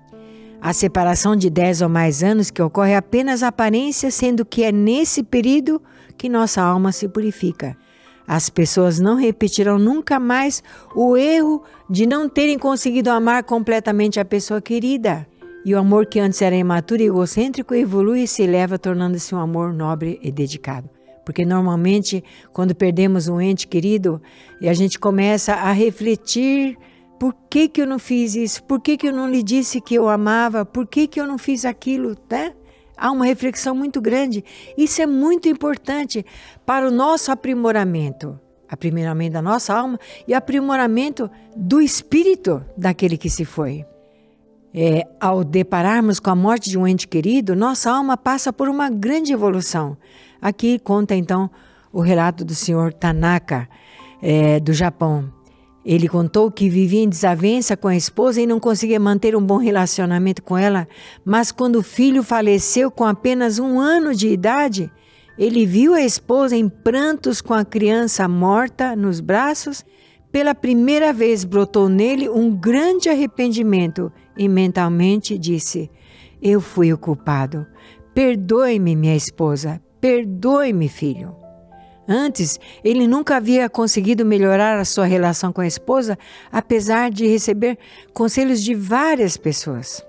A 0.60 0.72
separação 0.72 1.36
de 1.36 1.48
dez 1.48 1.80
ou 1.80 1.88
mais 1.88 2.22
anos 2.22 2.50
que 2.50 2.60
ocorre 2.60 2.92
é 2.92 2.96
apenas 2.96 3.42
aparência, 3.42 4.10
sendo 4.10 4.44
que 4.44 4.64
é 4.64 4.72
nesse 4.72 5.22
período 5.22 5.80
que 6.16 6.28
nossa 6.28 6.62
alma 6.62 6.92
se 6.92 7.08
purifica. 7.08 7.76
As 8.26 8.50
pessoas 8.50 8.98
não 8.98 9.14
repetirão 9.14 9.78
nunca 9.78 10.18
mais 10.18 10.62
o 10.94 11.16
erro 11.16 11.62
de 11.88 12.06
não 12.06 12.28
terem 12.28 12.58
conseguido 12.58 13.10
amar 13.10 13.44
completamente 13.44 14.18
a 14.18 14.24
pessoa 14.24 14.60
querida. 14.60 15.26
E 15.64 15.74
o 15.74 15.78
amor 15.78 16.06
que 16.06 16.18
antes 16.18 16.42
era 16.42 16.56
imaturo 16.56 17.02
e 17.02 17.06
egocêntrico 17.06 17.74
evolui 17.74 18.22
e 18.22 18.28
se 18.28 18.42
eleva, 18.42 18.78
tornando-se 18.78 19.34
um 19.34 19.38
amor 19.38 19.72
nobre 19.72 20.18
e 20.22 20.32
dedicado. 20.32 20.95
Porque 21.26 21.44
normalmente, 21.44 22.22
quando 22.52 22.72
perdemos 22.72 23.26
um 23.26 23.40
ente 23.40 23.66
querido, 23.66 24.22
e 24.60 24.68
a 24.68 24.72
gente 24.72 24.96
começa 24.96 25.54
a 25.54 25.72
refletir 25.72 26.78
por 27.18 27.34
que, 27.50 27.68
que 27.68 27.82
eu 27.82 27.86
não 27.86 27.98
fiz 27.98 28.36
isso? 28.36 28.62
Por 28.62 28.80
que, 28.80 28.96
que 28.96 29.08
eu 29.08 29.12
não 29.12 29.28
lhe 29.28 29.42
disse 29.42 29.80
que 29.80 29.96
eu 29.96 30.08
amava? 30.08 30.64
Por 30.64 30.86
que, 30.86 31.08
que 31.08 31.20
eu 31.20 31.26
não 31.26 31.36
fiz 31.36 31.64
aquilo? 31.64 32.16
Né? 32.30 32.54
Há 32.96 33.10
uma 33.10 33.24
reflexão 33.24 33.74
muito 33.74 34.00
grande. 34.00 34.44
Isso 34.78 35.02
é 35.02 35.06
muito 35.06 35.48
importante 35.48 36.24
para 36.64 36.86
o 36.86 36.92
nosso 36.92 37.32
aprimoramento. 37.32 38.38
Aprimoramento 38.68 39.32
da 39.32 39.42
nossa 39.42 39.74
alma 39.74 39.98
e 40.28 40.32
aprimoramento 40.34 41.28
do 41.56 41.80
espírito 41.80 42.64
daquele 42.76 43.18
que 43.18 43.28
se 43.28 43.44
foi. 43.44 43.84
É, 44.78 45.06
ao 45.18 45.42
depararmos 45.42 46.20
com 46.20 46.28
a 46.28 46.34
morte 46.34 46.68
de 46.68 46.78
um 46.78 46.86
ente 46.86 47.08
querido, 47.08 47.56
nossa 47.56 47.90
alma 47.90 48.14
passa 48.14 48.52
por 48.52 48.68
uma 48.68 48.90
grande 48.90 49.32
evolução. 49.32 49.96
Aqui 50.40 50.78
conta 50.78 51.14
então 51.14 51.50
o 51.90 52.02
relato 52.02 52.44
do 52.44 52.54
senhor 52.54 52.92
Tanaka. 52.92 53.66
é, 54.22 54.60
do 54.60 54.72
Japão. 54.72 55.32
Ele 55.84 56.08
contou 56.08 56.50
que 56.50 56.68
vivia 56.68 57.02
em 57.02 57.08
desavença 57.08 57.76
com 57.76 57.86
a 57.86 57.96
esposa 57.96 58.40
e 58.40 58.46
não 58.46 58.58
conseguia 58.58 58.98
manter 58.98 59.36
um 59.36 59.40
bom 59.40 59.58
relacionamento 59.58 60.42
com 60.42 60.58
ela, 60.58 60.88
mas 61.24 61.52
quando 61.52 61.76
o 61.76 61.82
filho 61.82 62.24
faleceu 62.24 62.90
com 62.90 63.04
apenas 63.04 63.60
um 63.60 63.78
ano 63.78 64.12
de 64.12 64.26
idade, 64.28 64.90
ele 65.38 65.64
viu 65.64 65.94
a 65.94 66.02
esposa 66.02 66.56
em 66.56 66.68
prantos 66.68 67.40
com 67.40 67.54
a 67.54 67.64
criança 67.64 68.26
morta 68.26 68.96
nos 68.96 69.20
braços. 69.20 69.84
Pela 70.36 70.54
primeira 70.54 71.14
vez 71.14 71.44
brotou 71.44 71.88
nele 71.88 72.28
um 72.28 72.54
grande 72.54 73.08
arrependimento 73.08 74.12
e 74.36 74.50
mentalmente 74.50 75.38
disse: 75.38 75.90
Eu 76.42 76.60
fui 76.60 76.92
o 76.92 76.98
culpado. 76.98 77.66
Perdoe-me, 78.12 78.94
minha 78.94 79.16
esposa. 79.16 79.80
Perdoe-me, 79.98 80.90
filho. 80.90 81.34
Antes, 82.06 82.60
ele 82.84 83.06
nunca 83.06 83.36
havia 83.36 83.66
conseguido 83.70 84.26
melhorar 84.26 84.78
a 84.78 84.84
sua 84.84 85.06
relação 85.06 85.54
com 85.54 85.62
a 85.62 85.66
esposa, 85.66 86.18
apesar 86.52 87.10
de 87.10 87.26
receber 87.26 87.78
conselhos 88.12 88.62
de 88.62 88.74
várias 88.74 89.38
pessoas. 89.38 90.04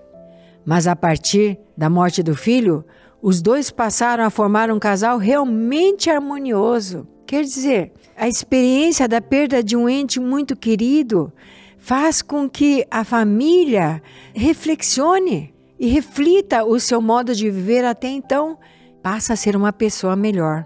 Mas 0.65 0.87
a 0.87 0.95
partir 0.97 1.57
da 1.77 1.89
morte 1.89 2.21
do 2.21 2.35
filho, 2.35 2.83
os 3.21 3.41
dois 3.41 3.71
passaram 3.71 4.25
a 4.25 4.29
formar 4.29 4.69
um 4.71 4.77
casal 4.77 5.17
realmente 5.17 6.09
harmonioso. 6.09 7.07
Quer 7.27 7.43
dizer, 7.43 7.91
a 8.15 8.25
experiência 8.29 9.05
da 9.05 9.19
perda 9.19 9.61
de 9.61 9.75
um 9.75 9.89
ente 9.89 10.17
muito 10.17 10.55
querido 10.55 11.31
faz 11.77 12.21
com 12.21 12.49
que 12.49 12.87
a 12.89 13.03
família 13.03 14.01
reflexione 14.33 15.53
e 15.77 15.87
reflita 15.87 16.63
o 16.63 16.79
seu 16.79 17.01
modo 17.01 17.35
de 17.35 17.51
viver 17.51 17.83
até 17.83 18.07
então, 18.07 18.57
passa 19.03 19.33
a 19.33 19.35
ser 19.35 19.57
uma 19.57 19.73
pessoa 19.73 20.15
melhor. 20.15 20.65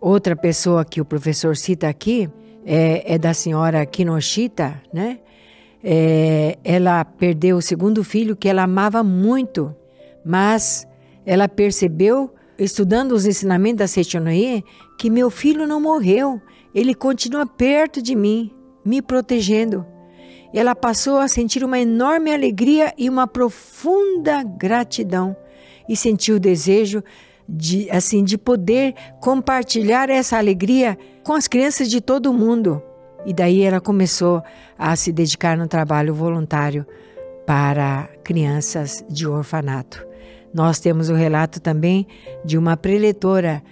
Outra 0.00 0.34
pessoa 0.34 0.84
que 0.84 1.00
o 1.00 1.04
professor 1.04 1.56
cita 1.56 1.88
aqui 1.88 2.28
é, 2.66 3.14
é 3.14 3.16
da 3.16 3.32
senhora 3.32 3.86
Kinoshita, 3.86 4.82
né? 4.92 5.20
É, 5.84 6.58
ela 6.64 7.04
perdeu 7.04 7.56
o 7.56 7.62
segundo 7.62 8.02
filho 8.02 8.36
que 8.36 8.48
ela 8.48 8.64
amava 8.64 9.04
muito, 9.04 9.74
mas 10.24 10.86
ela 11.24 11.48
percebeu, 11.48 12.34
estudando 12.62 13.12
os 13.12 13.26
ensinamentos 13.26 13.78
da 13.78 13.86
Seichonoye, 13.86 14.64
que 14.98 15.10
meu 15.10 15.30
filho 15.30 15.66
não 15.66 15.80
morreu, 15.80 16.40
ele 16.74 16.94
continua 16.94 17.46
perto 17.46 18.00
de 18.02 18.14
mim, 18.14 18.52
me 18.84 19.00
protegendo. 19.02 19.86
Ela 20.52 20.74
passou 20.74 21.18
a 21.18 21.28
sentir 21.28 21.64
uma 21.64 21.78
enorme 21.78 22.32
alegria 22.32 22.92
e 22.98 23.08
uma 23.08 23.26
profunda 23.26 24.42
gratidão 24.42 25.34
e 25.88 25.96
sentiu 25.96 26.36
o 26.36 26.40
desejo 26.40 27.02
de 27.48 27.90
assim 27.90 28.22
de 28.22 28.38
poder 28.38 28.94
compartilhar 29.20 30.08
essa 30.08 30.38
alegria 30.38 30.98
com 31.24 31.32
as 31.32 31.48
crianças 31.48 31.90
de 31.90 32.00
todo 32.00 32.32
mundo. 32.32 32.82
E 33.24 33.32
daí 33.32 33.62
ela 33.62 33.80
começou 33.80 34.42
a 34.78 34.94
se 34.96 35.12
dedicar 35.12 35.56
no 35.56 35.68
trabalho 35.68 36.14
voluntário 36.14 36.86
para 37.46 38.08
crianças 38.22 39.04
de 39.08 39.26
orfanato. 39.26 40.11
Nós 40.54 40.78
temos 40.78 41.08
o 41.08 41.14
relato 41.14 41.60
também 41.60 42.06
de 42.44 42.58
uma 42.58 42.76
preletora 42.76 43.62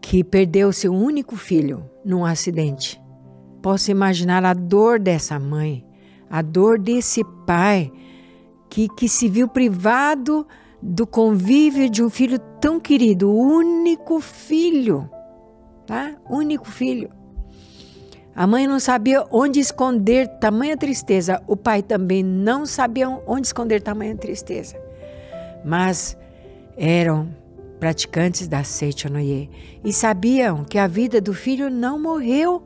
que 0.00 0.24
perdeu 0.24 0.72
seu 0.72 0.92
único 0.92 1.36
filho 1.36 1.84
num 2.04 2.24
acidente. 2.24 3.00
Posso 3.60 3.90
imaginar 3.90 4.44
a 4.44 4.54
dor 4.54 4.98
dessa 4.98 5.38
mãe, 5.38 5.84
a 6.30 6.40
dor 6.40 6.78
desse 6.78 7.22
pai 7.46 7.92
que, 8.70 8.88
que 8.88 9.08
se 9.08 9.28
viu 9.28 9.46
privado 9.48 10.46
do 10.82 11.06
convívio 11.06 11.90
de 11.90 12.02
um 12.02 12.08
filho 12.08 12.38
tão 12.60 12.80
querido, 12.80 13.30
o 13.30 13.38
único 13.38 14.20
filho, 14.20 15.10
tá? 15.86 16.16
Único 16.28 16.66
filho. 16.66 17.10
A 18.34 18.46
mãe 18.46 18.66
não 18.66 18.80
sabia 18.80 19.26
onde 19.30 19.60
esconder 19.60 20.26
tamanha 20.38 20.76
tristeza, 20.76 21.42
o 21.46 21.56
pai 21.56 21.82
também 21.82 22.22
não 22.22 22.64
sabia 22.64 23.08
onde 23.26 23.48
esconder 23.48 23.82
tamanha 23.82 24.16
tristeza. 24.16 24.80
Mas 25.62 26.16
eram 26.80 27.28
praticantes 27.78 28.48
da 28.48 28.64
Seichonoye 28.64 29.50
e 29.84 29.92
sabiam 29.92 30.64
que 30.64 30.78
a 30.78 30.86
vida 30.86 31.20
do 31.20 31.34
filho 31.34 31.68
não 31.68 32.00
morreu, 32.00 32.64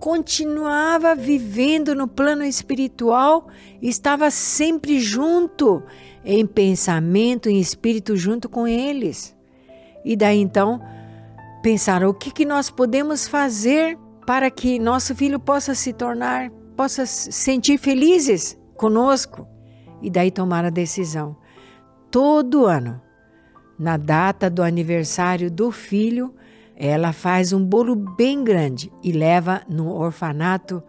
continuava 0.00 1.14
vivendo 1.14 1.94
no 1.94 2.08
plano 2.08 2.42
espiritual, 2.42 3.46
estava 3.80 4.32
sempre 4.32 4.98
junto 4.98 5.80
em 6.24 6.44
pensamento, 6.44 7.48
em 7.48 7.60
espírito, 7.60 8.16
junto 8.16 8.48
com 8.48 8.66
eles. 8.66 9.36
E 10.04 10.16
daí 10.16 10.40
então, 10.40 10.80
pensaram: 11.62 12.08
o 12.08 12.14
que, 12.14 12.32
que 12.32 12.44
nós 12.44 12.68
podemos 12.68 13.28
fazer 13.28 13.96
para 14.26 14.50
que 14.50 14.76
nosso 14.80 15.14
filho 15.14 15.38
possa 15.38 15.72
se 15.72 15.92
tornar, 15.92 16.50
possa 16.76 17.06
se 17.06 17.30
sentir 17.30 17.78
felizes 17.78 18.58
conosco? 18.76 19.46
E 20.00 20.10
daí 20.10 20.32
tomaram 20.32 20.66
a 20.66 20.72
decisão. 20.72 21.36
Todo 22.10 22.66
ano, 22.66 23.00
na 23.82 23.96
data 23.96 24.48
do 24.48 24.62
aniversário 24.62 25.50
do 25.50 25.72
filho, 25.72 26.32
ela 26.76 27.12
faz 27.12 27.52
um 27.52 27.64
bolo 27.64 27.96
bem 27.96 28.44
grande 28.44 28.92
e 29.02 29.10
leva 29.10 29.62
no 29.68 29.92
orfanato. 29.92 30.80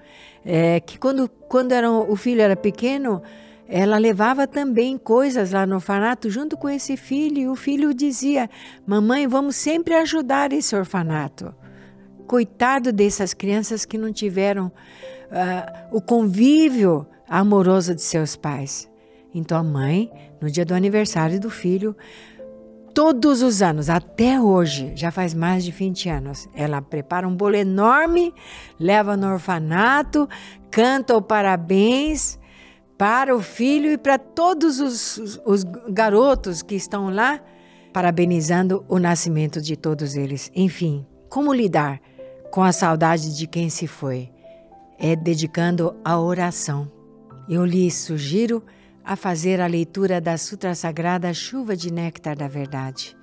É, 0.45 0.79
que 0.79 0.99
quando, 0.99 1.27
quando 1.27 1.71
era, 1.71 1.89
o 1.89 2.15
filho 2.15 2.39
era 2.39 2.55
pequeno, 2.55 3.23
ela 3.67 3.97
levava 3.97 4.45
também 4.45 4.95
coisas 4.95 5.51
lá 5.51 5.65
no 5.65 5.75
orfanato 5.75 6.29
junto 6.29 6.55
com 6.55 6.69
esse 6.69 6.95
filho, 6.95 7.39
e 7.39 7.47
o 7.47 7.55
filho 7.55 7.95
dizia: 7.95 8.47
Mamãe, 8.85 9.27
vamos 9.27 9.55
sempre 9.55 9.95
ajudar 9.95 10.53
esse 10.53 10.75
orfanato. 10.75 11.51
Coitado 12.27 12.93
dessas 12.93 13.33
crianças 13.33 13.85
que 13.85 13.97
não 13.97 14.13
tiveram 14.13 14.67
uh, 14.67 15.87
o 15.91 15.99
convívio 15.99 17.07
amoroso 17.27 17.95
de 17.95 18.03
seus 18.03 18.35
pais. 18.35 18.87
Então 19.33 19.57
a 19.57 19.63
mãe, 19.63 20.11
no 20.39 20.51
dia 20.51 20.63
do 20.63 20.75
aniversário 20.75 21.39
do 21.39 21.49
filho, 21.49 21.95
todos 22.93 23.41
os 23.41 23.61
anos, 23.61 23.89
até 23.89 24.39
hoje, 24.39 24.91
já 24.95 25.11
faz 25.11 25.33
mais 25.33 25.63
de 25.63 25.71
20 25.71 26.09
anos, 26.09 26.47
ela 26.53 26.81
prepara 26.81 27.27
um 27.27 27.35
bolo 27.35 27.55
enorme, 27.55 28.33
leva 28.79 29.17
no 29.17 29.31
orfanato, 29.33 30.29
canta 30.69 31.17
o 31.17 31.21
parabéns 31.21 32.39
para 32.97 33.35
o 33.35 33.41
filho 33.41 33.91
e 33.91 33.97
para 33.97 34.17
todos 34.17 34.79
os, 34.79 35.41
os 35.45 35.63
garotos 35.89 36.61
que 36.61 36.75
estão 36.75 37.09
lá, 37.09 37.41
parabenizando 37.91 38.85
o 38.87 38.99
nascimento 38.99 39.61
de 39.61 39.75
todos 39.75 40.15
eles. 40.15 40.51
Enfim, 40.55 41.05
como 41.29 41.53
lidar 41.53 41.99
com 42.51 42.61
a 42.61 42.71
saudade 42.71 43.35
de 43.35 43.47
quem 43.47 43.69
se 43.69 43.87
foi? 43.87 44.31
É 44.99 45.15
dedicando 45.15 45.95
a 46.05 46.19
oração. 46.19 46.91
Eu 47.49 47.65
lhe 47.65 47.89
sugiro 47.91 48.63
a 49.03 49.15
fazer 49.15 49.59
a 49.59 49.67
leitura 49.67 50.21
da 50.21 50.37
Sutra 50.37 50.73
Sagrada 50.73 51.33
Chuva 51.33 51.75
de 51.75 51.91
Néctar 51.91 52.37
da 52.37 52.47
Verdade, 52.47 53.17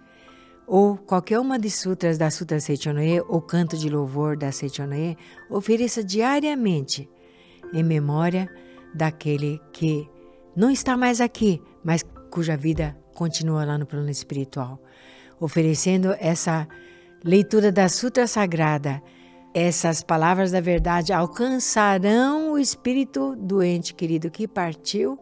ou 0.66 0.96
qualquer 0.96 1.40
uma 1.40 1.58
das 1.58 1.74
sutras 1.74 2.18
da 2.18 2.30
Sutra 2.30 2.60
Seichonoye 2.60 3.20
ou 3.22 3.40
canto 3.40 3.76
de 3.76 3.88
louvor 3.88 4.36
da 4.36 4.52
Seichonoye, 4.52 5.16
ofereça 5.48 6.04
diariamente 6.04 7.08
em 7.72 7.82
memória 7.82 8.48
daquele 8.94 9.60
que 9.72 10.08
não 10.54 10.70
está 10.70 10.96
mais 10.96 11.20
aqui, 11.20 11.60
mas 11.82 12.04
cuja 12.30 12.56
vida 12.56 12.96
continua 13.14 13.64
lá 13.64 13.78
no 13.78 13.86
plano 13.86 14.10
espiritual. 14.10 14.80
Oferecendo 15.40 16.14
essa 16.20 16.68
leitura 17.24 17.72
da 17.72 17.88
Sutra 17.88 18.26
Sagrada, 18.26 19.02
essas 19.52 20.02
palavras 20.02 20.52
da 20.52 20.60
verdade 20.60 21.12
alcançarão 21.12 22.52
o 22.52 22.58
espírito 22.58 23.34
doente 23.36 23.94
querido 23.94 24.30
que 24.30 24.46
partiu 24.46 25.18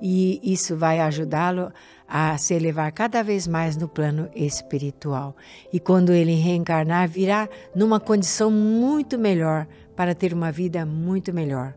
e 0.00 0.40
isso 0.42 0.76
vai 0.76 1.00
ajudá-lo 1.00 1.72
a 2.06 2.36
se 2.36 2.54
elevar 2.54 2.92
cada 2.92 3.22
vez 3.22 3.46
mais 3.46 3.76
no 3.76 3.88
plano 3.88 4.28
espiritual. 4.34 5.36
E 5.72 5.80
quando 5.80 6.12
ele 6.12 6.34
reencarnar, 6.34 7.08
virá 7.08 7.48
numa 7.74 7.98
condição 7.98 8.50
muito 8.50 9.18
melhor 9.18 9.66
para 9.96 10.14
ter 10.14 10.32
uma 10.32 10.52
vida 10.52 10.84
muito 10.84 11.32
melhor. 11.32 11.74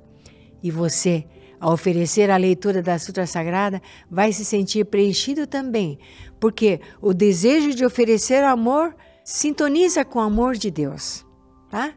E 0.61 0.69
você, 0.69 1.25
ao 1.59 1.73
oferecer 1.73 2.29
a 2.29 2.37
leitura 2.37 2.81
da 2.81 2.99
Sutra 2.99 3.25
Sagrada, 3.25 3.81
vai 4.09 4.33
se 4.33 4.43
sentir 4.43 4.85
preenchido 4.85 5.47
também, 5.47 5.97
porque 6.39 6.81
o 7.01 7.13
desejo 7.13 7.73
de 7.73 7.85
oferecer 7.85 8.43
amor 8.43 8.95
sintoniza 9.23 10.03
com 10.03 10.19
o 10.19 10.23
amor 10.23 10.55
de 10.55 10.71
Deus, 10.71 11.25
tá? 11.69 11.93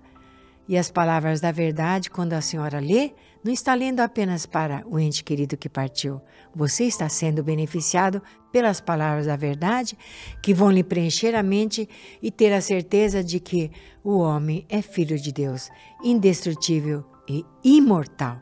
E 0.70 0.78
as 0.78 0.88
palavras 0.88 1.40
da 1.40 1.50
verdade, 1.50 2.08
quando 2.08 2.32
a 2.32 2.40
senhora 2.40 2.78
lê, 2.78 3.10
não 3.42 3.52
está 3.52 3.74
lendo 3.74 3.98
apenas 3.98 4.46
para 4.46 4.84
o 4.86 5.00
ente 5.00 5.24
querido 5.24 5.56
que 5.56 5.68
partiu. 5.68 6.20
Você 6.54 6.84
está 6.84 7.08
sendo 7.08 7.42
beneficiado 7.42 8.22
pelas 8.52 8.80
palavras 8.80 9.26
da 9.26 9.34
verdade 9.34 9.98
que 10.40 10.54
vão 10.54 10.70
lhe 10.70 10.84
preencher 10.84 11.34
a 11.34 11.42
mente 11.42 11.88
e 12.22 12.30
ter 12.30 12.52
a 12.52 12.60
certeza 12.60 13.24
de 13.24 13.40
que 13.40 13.68
o 14.04 14.18
homem 14.18 14.64
é 14.68 14.80
filho 14.80 15.18
de 15.18 15.32
Deus, 15.32 15.68
indestrutível 16.04 17.04
e 17.28 17.44
imortal. 17.64 18.40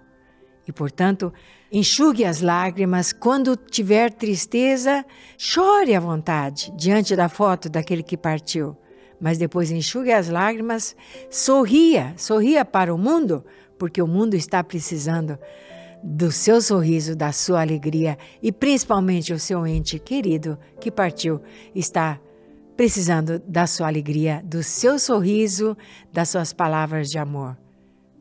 E, 0.66 0.72
portanto, 0.72 1.32
enxugue 1.72 2.26
as 2.26 2.42
lágrimas. 2.42 3.10
Quando 3.10 3.56
tiver 3.56 4.12
tristeza, 4.12 5.02
chore 5.38 5.94
à 5.94 6.00
vontade 6.00 6.70
diante 6.76 7.16
da 7.16 7.30
foto 7.30 7.70
daquele 7.70 8.02
que 8.02 8.18
partiu. 8.18 8.76
Mas 9.20 9.38
depois 9.38 9.70
enxugue 9.70 10.12
as 10.12 10.28
lágrimas, 10.28 10.94
sorria, 11.30 12.14
sorria 12.16 12.64
para 12.64 12.94
o 12.94 12.98
mundo, 12.98 13.44
porque 13.78 14.00
o 14.00 14.06
mundo 14.06 14.34
está 14.34 14.62
precisando 14.62 15.38
do 16.02 16.30
seu 16.30 16.60
sorriso, 16.60 17.16
da 17.16 17.32
sua 17.32 17.60
alegria 17.60 18.16
e 18.42 18.52
principalmente 18.52 19.32
o 19.32 19.38
seu 19.38 19.66
ente 19.66 19.98
querido 19.98 20.58
que 20.80 20.90
partiu 20.90 21.40
está 21.74 22.20
precisando 22.76 23.40
da 23.40 23.66
sua 23.66 23.88
alegria, 23.88 24.40
do 24.44 24.62
seu 24.62 24.98
sorriso, 24.98 25.76
das 26.12 26.28
suas 26.28 26.52
palavras 26.52 27.10
de 27.10 27.18
amor. 27.18 27.56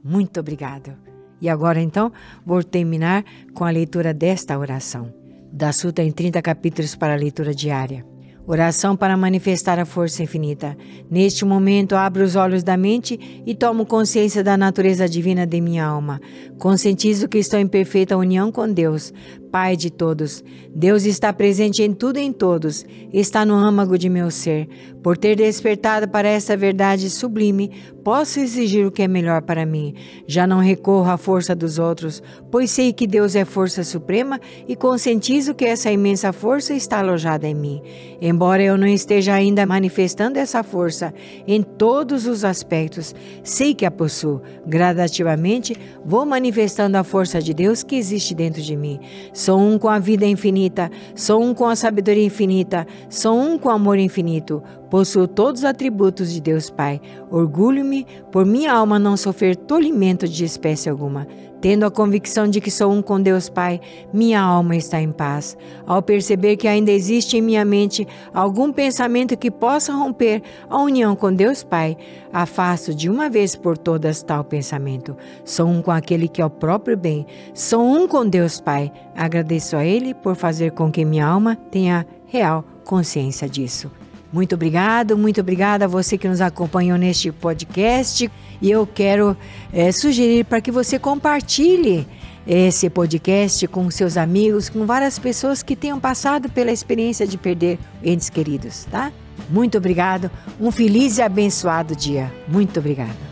Muito 0.03 0.39
obrigado. 0.39 0.97
E 1.39 1.47
agora 1.47 1.79
então 1.79 2.11
vou 2.43 2.63
terminar 2.63 3.23
com 3.53 3.63
a 3.63 3.69
leitura 3.69 4.13
desta 4.13 4.57
oração, 4.57 5.13
da 5.51 5.71
Suta 5.71 6.01
em 6.01 6.11
30 6.11 6.41
capítulos 6.41 6.95
para 6.95 7.13
a 7.13 7.17
leitura 7.17 7.53
diária. 7.53 8.03
Oração 8.49 8.95
para 8.95 9.17
manifestar 9.17 9.77
a 9.77 9.83
força 9.85 10.23
infinita. 10.23 10.77
Neste 11.11 11.43
momento, 11.43 11.97
abro 11.97 12.23
os 12.23 12.37
olhos 12.37 12.63
da 12.63 12.77
mente 12.77 13.43
e 13.45 13.53
tomo 13.53 13.85
consciência 13.85 14.41
da 14.41 14.55
natureza 14.55 15.07
divina 15.07 15.45
de 15.45 15.59
minha 15.59 15.85
alma. 15.85 16.21
Conscientizo 16.57 17.27
que 17.27 17.39
estou 17.39 17.59
em 17.59 17.67
perfeita 17.67 18.15
união 18.15 18.49
com 18.49 18.71
Deus, 18.71 19.13
Pai 19.51 19.75
de 19.75 19.89
todos. 19.89 20.43
Deus 20.73 21.05
está 21.05 21.31
presente 21.33 21.81
em 21.81 21.93
tudo 21.93 22.19
e 22.19 22.21
em 22.21 22.31
todos, 22.31 22.85
está 23.11 23.45
no 23.45 23.55
âmago 23.55 23.97
de 23.97 24.09
meu 24.09 24.29
ser. 24.29 24.67
Por 25.01 25.17
ter 25.17 25.35
despertado 25.35 26.07
para 26.07 26.27
essa 26.27 26.57
verdade 26.57 27.09
sublime, 27.09 27.71
posso 28.03 28.39
exigir 28.39 28.85
o 28.85 28.91
que 28.91 29.03
é 29.03 29.07
melhor 29.07 29.41
para 29.41 29.65
mim. 29.65 29.93
Já 30.27 30.45
não 30.45 30.59
recorro 30.59 31.09
à 31.09 31.17
força 31.17 31.55
dos 31.55 31.79
outros, 31.79 32.21
pois 32.51 32.71
sei 32.71 32.91
que 32.91 33.07
Deus 33.07 33.35
é 33.35 33.45
força 33.45 33.83
suprema 33.83 34.39
e 34.67 34.75
conscientizo 34.75 35.55
que 35.55 35.65
essa 35.65 35.91
imensa 35.91 36.33
força 36.33 36.73
está 36.73 36.99
alojada 36.99 37.47
em 37.47 37.55
mim. 37.55 37.81
Embora 38.21 38.61
eu 38.61 38.77
não 38.77 38.87
esteja 38.87 39.33
ainda 39.33 39.65
manifestando 39.65 40.39
essa 40.39 40.61
força 40.61 41.13
em 41.47 41.61
todos 41.61 42.25
os 42.25 42.43
aspectos, 42.43 43.15
sei 43.43 43.73
que 43.73 43.85
a 43.85 43.91
possuo. 43.91 44.41
Gradativamente, 44.65 45.75
vou 46.03 46.25
manifestando 46.25 46.97
a 46.97 47.03
força 47.03 47.41
de 47.41 47.53
Deus 47.53 47.81
que 47.81 47.95
existe 47.95 48.35
dentro 48.35 48.61
de 48.61 48.75
mim. 48.75 48.99
Sou 49.37 49.59
um 49.59 49.77
com 49.77 49.87
a 49.87 49.99
vida 49.99 50.25
infinita, 50.25 50.89
sou 51.13 51.43
um 51.43 51.53
com 51.53 51.67
a 51.67 51.75
sabedoria 51.75 52.25
infinita, 52.25 52.87
sou 53.07 53.39
um 53.39 53.55
com 53.55 53.69
o 53.69 53.71
amor 53.71 53.99
infinito. 53.99 54.63
Possuo 54.89 55.27
todos 55.27 55.61
os 55.61 55.65
atributos 55.65 56.33
de 56.33 56.41
Deus 56.41 56.71
Pai. 56.71 56.99
Orgulho-me 57.29 58.07
por 58.31 58.47
minha 58.47 58.73
alma 58.73 58.97
não 58.97 59.15
sofrer 59.15 59.55
tolimento 59.55 60.27
de 60.27 60.43
espécie 60.43 60.89
alguma. 60.89 61.27
Tendo 61.59 61.85
a 61.85 61.91
convicção 61.91 62.47
de 62.47 62.61
que 62.61 62.69
sou 62.69 62.91
um 62.91 63.01
com 63.01 63.19
Deus 63.19 63.49
Pai, 63.49 63.81
minha 64.13 64.39
alma 64.39 64.75
está 64.75 65.01
em 65.01 65.11
paz. 65.11 65.57
Ao 65.85 66.01
perceber 66.01 66.55
que 66.55 66.67
ainda 66.67 66.91
existe 66.91 67.37
em 67.37 67.41
minha 67.41 67.65
mente 67.65 68.07
algum 68.33 68.71
pensamento 68.71 69.35
que 69.35 69.49
possa 69.49 69.91
romper 69.91 70.41
a 70.69 70.81
união 70.81 71.15
com 71.15 71.33
Deus 71.33 71.63
Pai, 71.63 71.97
afasto 72.31 72.93
de 72.93 73.09
uma 73.09 73.29
vez 73.29 73.55
por 73.55 73.77
todas 73.77 74.21
tal 74.21 74.43
pensamento. 74.43 75.17
Sou 75.43 75.67
um 75.67 75.81
com 75.81 75.91
aquele 75.91 76.27
que 76.27 76.41
é 76.41 76.45
o 76.45 76.49
próprio 76.49 76.95
bem. 76.95 77.25
Sou 77.53 77.83
um 77.83 78.07
com 78.07 78.27
Deus 78.27 78.59
Pai. 78.59 78.91
Agradeço 79.15 79.75
a 79.75 79.83
Ele 79.83 80.13
por 80.13 80.35
fazer 80.35 80.71
com 80.71 80.91
que 80.91 81.03
minha 81.03 81.25
alma 81.25 81.55
tenha 81.71 82.05
real 82.27 82.63
consciência 82.83 83.49
disso. 83.49 83.91
Muito 84.31 84.55
obrigado, 84.55 85.17
muito 85.17 85.39
obrigada 85.39 85.85
a 85.85 85.87
você 85.87 86.17
que 86.17 86.27
nos 86.27 86.41
acompanhou 86.41 86.97
neste 86.97 87.31
podcast. 87.31 88.29
E 88.61 88.71
eu 88.71 88.85
quero 88.85 89.37
é, 89.71 89.91
sugerir 89.91 90.45
para 90.45 90.59
que 90.59 90.71
você 90.71 90.99
compartilhe 90.99 92.05
esse 92.45 92.89
podcast 92.89 93.67
com 93.67 93.89
seus 93.91 94.15
amigos, 94.15 94.69
com 94.69 94.85
várias 94.85 95.19
pessoas 95.19 95.61
que 95.61 95.75
tenham 95.75 95.99
passado 95.99 96.49
pela 96.49 96.71
experiência 96.71 97.27
de 97.27 97.37
perder 97.37 97.77
entes 98.03 98.29
queridos, 98.29 98.85
tá? 98.85 99.11
Muito 99.49 99.77
obrigado, 99.77 100.31
um 100.59 100.71
feliz 100.71 101.17
e 101.17 101.21
abençoado 101.21 101.95
dia. 101.95 102.31
Muito 102.47 102.79
obrigada. 102.79 103.26